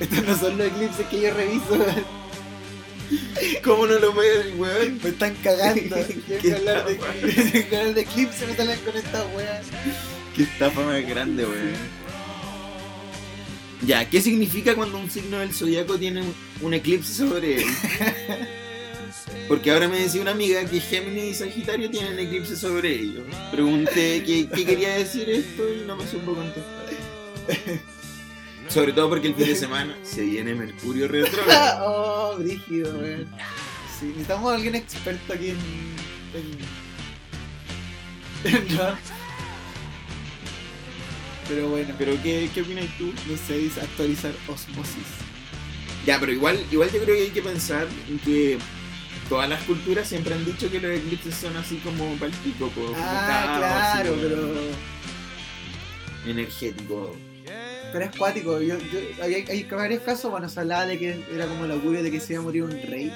[0.00, 1.86] Estos no son los eclipses que yo reviso.
[3.62, 5.00] ¿Cómo no lo puedes, weón?
[5.02, 5.96] Me están cagando.
[6.28, 6.94] ¿Qué Quiero hablar de
[7.76, 9.62] hablar de eclipse, me salen con esta weá.
[10.34, 12.06] Qué estafa más grande, weón.
[13.86, 17.66] Ya, ¿qué significa cuando un signo del zodiaco tiene un, un eclipse sobre él?
[19.48, 23.24] Porque ahora me decía una amiga que Géminis y Sagitario tienen eclipse sobre ellos.
[23.52, 27.95] Pregunté qué, qué quería decir esto y no me supo contestar.
[28.68, 31.84] Sobre todo porque el fin de semana se viene Mercurio retrógrado.
[32.34, 33.26] oh, brígido, weón.
[33.98, 35.58] Sí, necesitamos a alguien experto aquí en.
[36.34, 36.58] en...
[38.76, 38.96] ¿No?
[41.48, 43.12] Pero bueno, Pero ¿qué, qué opinas tú?
[43.28, 45.06] no sé, dice actualizar osmosis.
[46.04, 48.58] Ya, pero igual, igual yo creo que hay que pensar en que
[49.28, 53.58] todas las culturas siempre han dicho que los eclipses son así como palpico, como Ah,
[53.60, 54.54] caos, así claro, como pero.
[56.32, 57.16] energético.
[57.92, 58.60] Pero es cuático.
[58.60, 62.02] Yo, yo, hay, hay varios casos, bueno, se hablaba de que era como el augurio
[62.02, 63.12] de que se iba a morir un rey.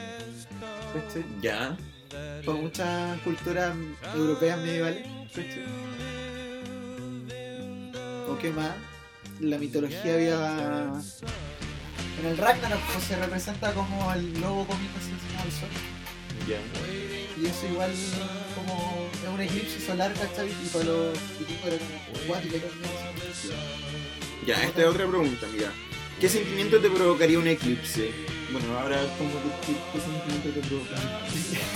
[0.93, 1.25] ¿cachai?
[1.41, 1.77] Ya.
[2.45, 3.75] Por muchas culturas
[4.15, 5.07] europeas medievales.
[5.29, 5.65] ¿cachai?
[8.29, 8.73] ¿O qué más?
[9.41, 10.93] La mitología había.
[12.21, 15.69] En el Ragnarok pues, se representa como el lobo comiendo así encima del sol.
[16.47, 16.59] Ya.
[17.41, 17.91] Y eso igual
[18.55, 20.49] como es un eclipse solar, ¿cachai?
[20.49, 22.63] Y para los vikingos era como también.
[24.47, 25.71] Ya, esta es otra pregunta, mira.
[26.21, 28.11] ¿Qué sentimiento te provocaría un eclipse?
[28.53, 30.97] Bueno, ahora como que qué, qué sentimiento te provoca.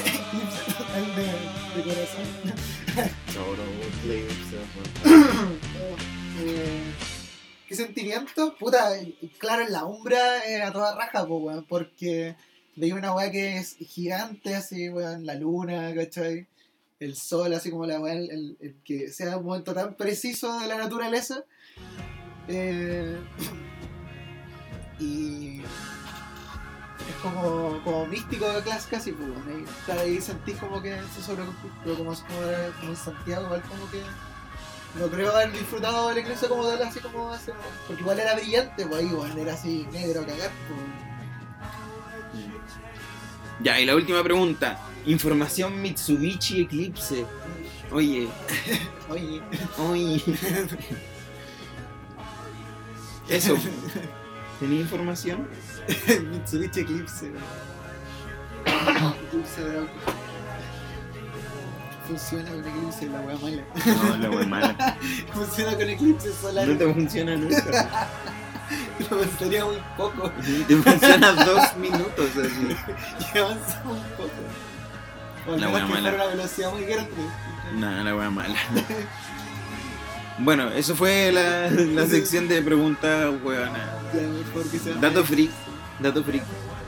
[0.05, 1.25] Eclipse total de,
[1.77, 2.27] de corazón.
[6.47, 6.83] Eh,
[7.69, 8.57] ¿Qué sentimiento?
[8.59, 8.91] Puta,
[9.39, 12.35] claro, en la umbra eh, a toda raja, po, weón, porque
[12.75, 16.49] veía una weá que es gigante, así, weón, la luna, ¿cachai?
[16.99, 20.59] El sol, así como la weá, el, el- el que sea un momento tan preciso
[20.59, 21.45] de la naturaleza.
[22.49, 23.19] Eh,
[24.99, 31.45] y es como, como místico de clase casi, pues, ahí, sentís como que se sobre
[31.83, 32.17] pero como, como,
[32.81, 34.03] como en Santiago, igual como que
[34.99, 37.53] no creo haber disfrutado del eclipse como tal, así como hace,
[37.87, 40.81] porque igual era brillante, pues ahí, weón, era así negro a cagar, pues.
[43.61, 44.79] Ya, y la última pregunta.
[45.07, 47.25] Información Mitsubishi Eclipse.
[47.93, 48.29] Oye,
[49.09, 49.43] Oye,
[49.79, 50.23] oye.
[53.29, 53.57] Eso.
[54.61, 55.49] ¿Tenía información?
[56.31, 57.31] Mitsubishi Eclipse.
[58.67, 59.91] Eclipse de auto.
[62.07, 63.63] Funciona con eclipse, la weá mala.
[63.87, 64.97] No, la wea mala.
[65.33, 66.69] Funciona con eclipse solar.
[66.69, 68.09] No te funciona nunca.
[69.11, 70.31] Lo pensaría muy poco.
[70.69, 72.77] Te funciona dos minutos así.
[73.35, 74.31] Y avanza un poco.
[75.47, 76.15] O La wea mala.
[76.15, 77.11] una velocidad muy grande.
[77.75, 78.55] No, la wea mala.
[80.39, 83.33] Bueno, eso fue la, la sección de preguntas
[84.79, 84.95] sea.
[84.95, 85.51] Dato freak,
[86.01, 86.43] dato freak.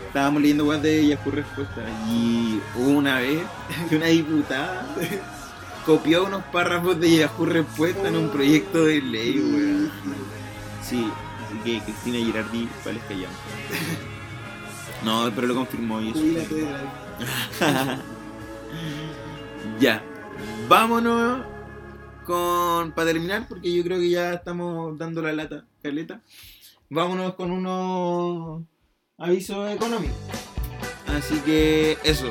[0.09, 3.43] Estábamos leyendo weas de Yahoo Respuesta y una vez
[3.89, 4.87] que una diputada
[5.85, 9.93] copió unos párrafos de Yahoo Respuesta en un proyecto de ley, weón.
[10.83, 11.07] Sí,
[11.45, 13.35] así que Cristina Girardi, ¿cuál es que llama?
[15.05, 16.21] No, pero lo confirmó y eso.
[19.81, 20.03] Ya,
[20.69, 21.41] vámonos
[22.27, 22.93] con.
[22.93, 26.22] Para terminar, porque yo creo que ya estamos dando la lata, caleta.
[26.91, 28.62] Vámonos con unos
[29.16, 30.16] avisos económicos.
[31.07, 32.31] Así que eso.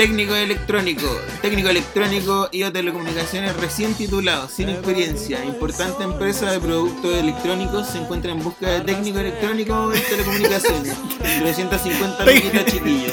[0.00, 7.12] Técnico electrónico, técnico electrónico y o telecomunicaciones recién titulado, sin experiencia, importante empresa de productos
[7.16, 10.96] electrónicos, se encuentra en busca de técnico electrónico en telecomunicaciones.
[11.40, 13.12] 350 luquitas chiquillos.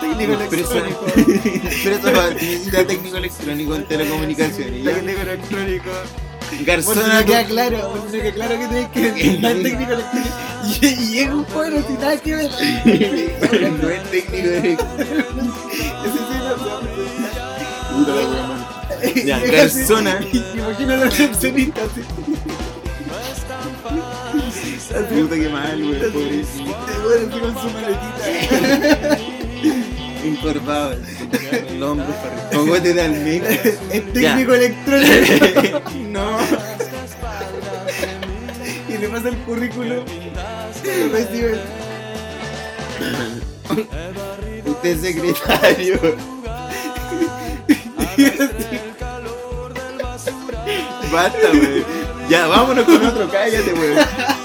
[0.00, 1.06] Técnico Empresa- electrónico.
[1.16, 4.84] Empresa necesita técnico electrónico en telecomunicaciones.
[4.84, 4.94] ¿ya?
[4.94, 5.90] Técnico electrónico.
[6.60, 9.10] Garzona no queda claro, no queda claro que tenés que
[9.40, 10.36] técnico electrónico.
[10.82, 12.50] Y, y es un juego sin nada que ver.
[12.50, 14.84] no es técnico electrónico.
[16.04, 16.80] Ese sí presentar.
[17.92, 18.60] Puta la wea, man.
[19.26, 20.20] Ya, persona.
[20.54, 22.02] Imagina la recepcionista así.
[25.20, 26.76] Puta que mal, güey, pobrecito.
[27.02, 29.18] Duele así con su maletita.
[30.24, 30.96] Encorvado,
[31.68, 32.50] el hombro para.
[32.50, 33.48] Cogote de almeja.
[33.92, 35.80] Es técnico electrónico.
[36.08, 36.38] No.
[38.88, 40.04] Y le pasa el currículum.
[44.66, 45.98] Usted es secretario.
[51.12, 51.84] Basta, güey.
[52.28, 53.94] Ya, vámonos con otro, cállate, güey.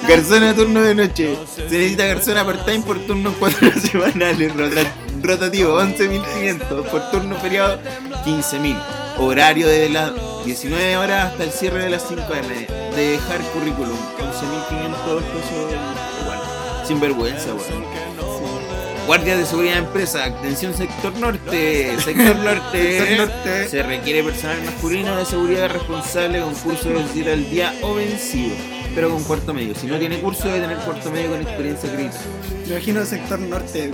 [0.08, 1.38] Garzón a turno de noche.
[1.56, 4.56] Se necesita garzón a part-time por turnos 4 semanales.
[4.56, 4.92] Rota-
[5.22, 6.84] rotativo, 11.500.
[6.90, 7.80] Por turno feriado,
[8.26, 8.82] 15.000.
[9.18, 10.12] Horario de las
[10.46, 12.96] 19 horas hasta el cierre de las 5 am.
[12.96, 15.74] De dejar currículum, 11.500 pesos
[16.84, 16.88] igual.
[16.88, 17.94] Sin vergüenza, güey.
[19.06, 23.00] Guardia de seguridad de empresa, atención sector norte, sector norte.
[23.00, 23.68] Sector norte.
[23.68, 28.56] Se requiere personal masculino de seguridad responsable con curso de al día o vencido,
[28.96, 29.76] pero con cuarto medio.
[29.76, 32.24] Si no tiene curso, debe tener cuarto medio con experiencia acreditada.
[32.66, 33.92] Me imagino sector norte.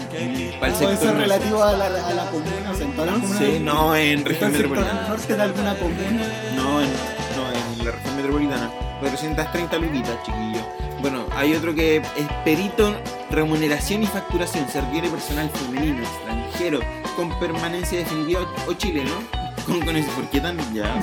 [0.60, 1.22] Para el sector norte.
[1.22, 3.40] relativo a la, a la comuna, o sea, en comunas.
[3.40, 5.08] Sí, no en ¿Está región el sector metropolitana.
[5.10, 6.54] norte de alguna comuna?
[6.56, 6.90] No en,
[7.36, 8.72] no, en la región metropolitana.
[9.00, 10.89] 430 luquitas, chiquillo.
[11.40, 12.94] Hay otro que es perito,
[13.32, 14.68] remuneración y facturación.
[14.68, 16.82] Se requiere personal femenino, extranjero,
[17.16, 19.14] con permanencia definitiva o chileno.
[19.66, 20.94] Con ¿por qué tan ya?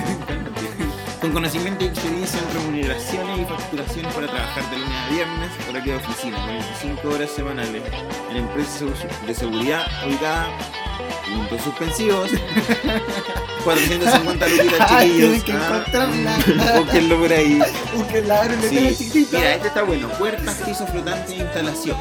[1.22, 5.92] Con conocimiento y experiencia en remuneraciones y facturaciones para trabajar de lunes a viernes, horario
[5.94, 7.82] de oficina, 25 horas semanales.
[8.30, 8.84] En empresa
[9.26, 10.48] de seguridad ubicada,
[11.36, 12.30] puntos suspensivos,
[13.64, 15.44] 450 luquitas, chiquillos.
[15.44, 15.84] que Ah.
[16.78, 17.60] Búsquenlo por ahí.
[17.94, 18.06] Un
[18.68, 19.26] Sí.
[19.32, 20.08] Mira, este está bueno.
[20.10, 21.96] Puertas, pisos flotantes e instalación.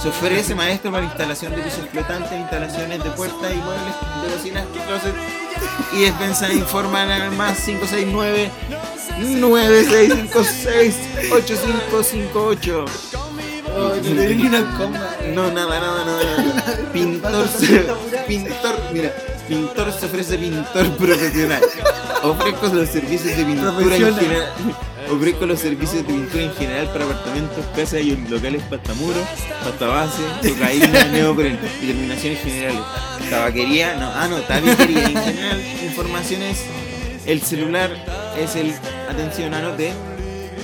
[0.00, 4.64] Se ofrece maestro para instalación de pisos flotantes, instalaciones de puertas y muebles de cocinas,
[4.86, 5.14] closet
[5.92, 8.50] y despensa informan al más 569
[9.18, 10.96] 9656
[11.32, 12.84] 8558.
[13.76, 15.00] Oh, no tiene ni una coma.
[15.34, 16.90] No, nada, nada, nada.
[16.92, 17.86] Pintor, se,
[18.26, 19.12] pintor, mira,
[19.48, 21.62] pintor se ofrece pintor profesional.
[22.22, 24.52] Ofrezco los servicios de pintura en general.
[25.10, 29.22] Ofrezco los servicios de pintura en general para apartamentos, casas y locales pastamuros,
[29.64, 32.80] pasta base, cocaína, neopren y terminaciones generales.
[33.28, 35.60] Tabaquería, no, ah no, tabiquería en general.
[35.84, 36.64] Informaciones,
[37.26, 37.90] el celular
[38.38, 38.74] es el,
[39.08, 39.92] atención, anote,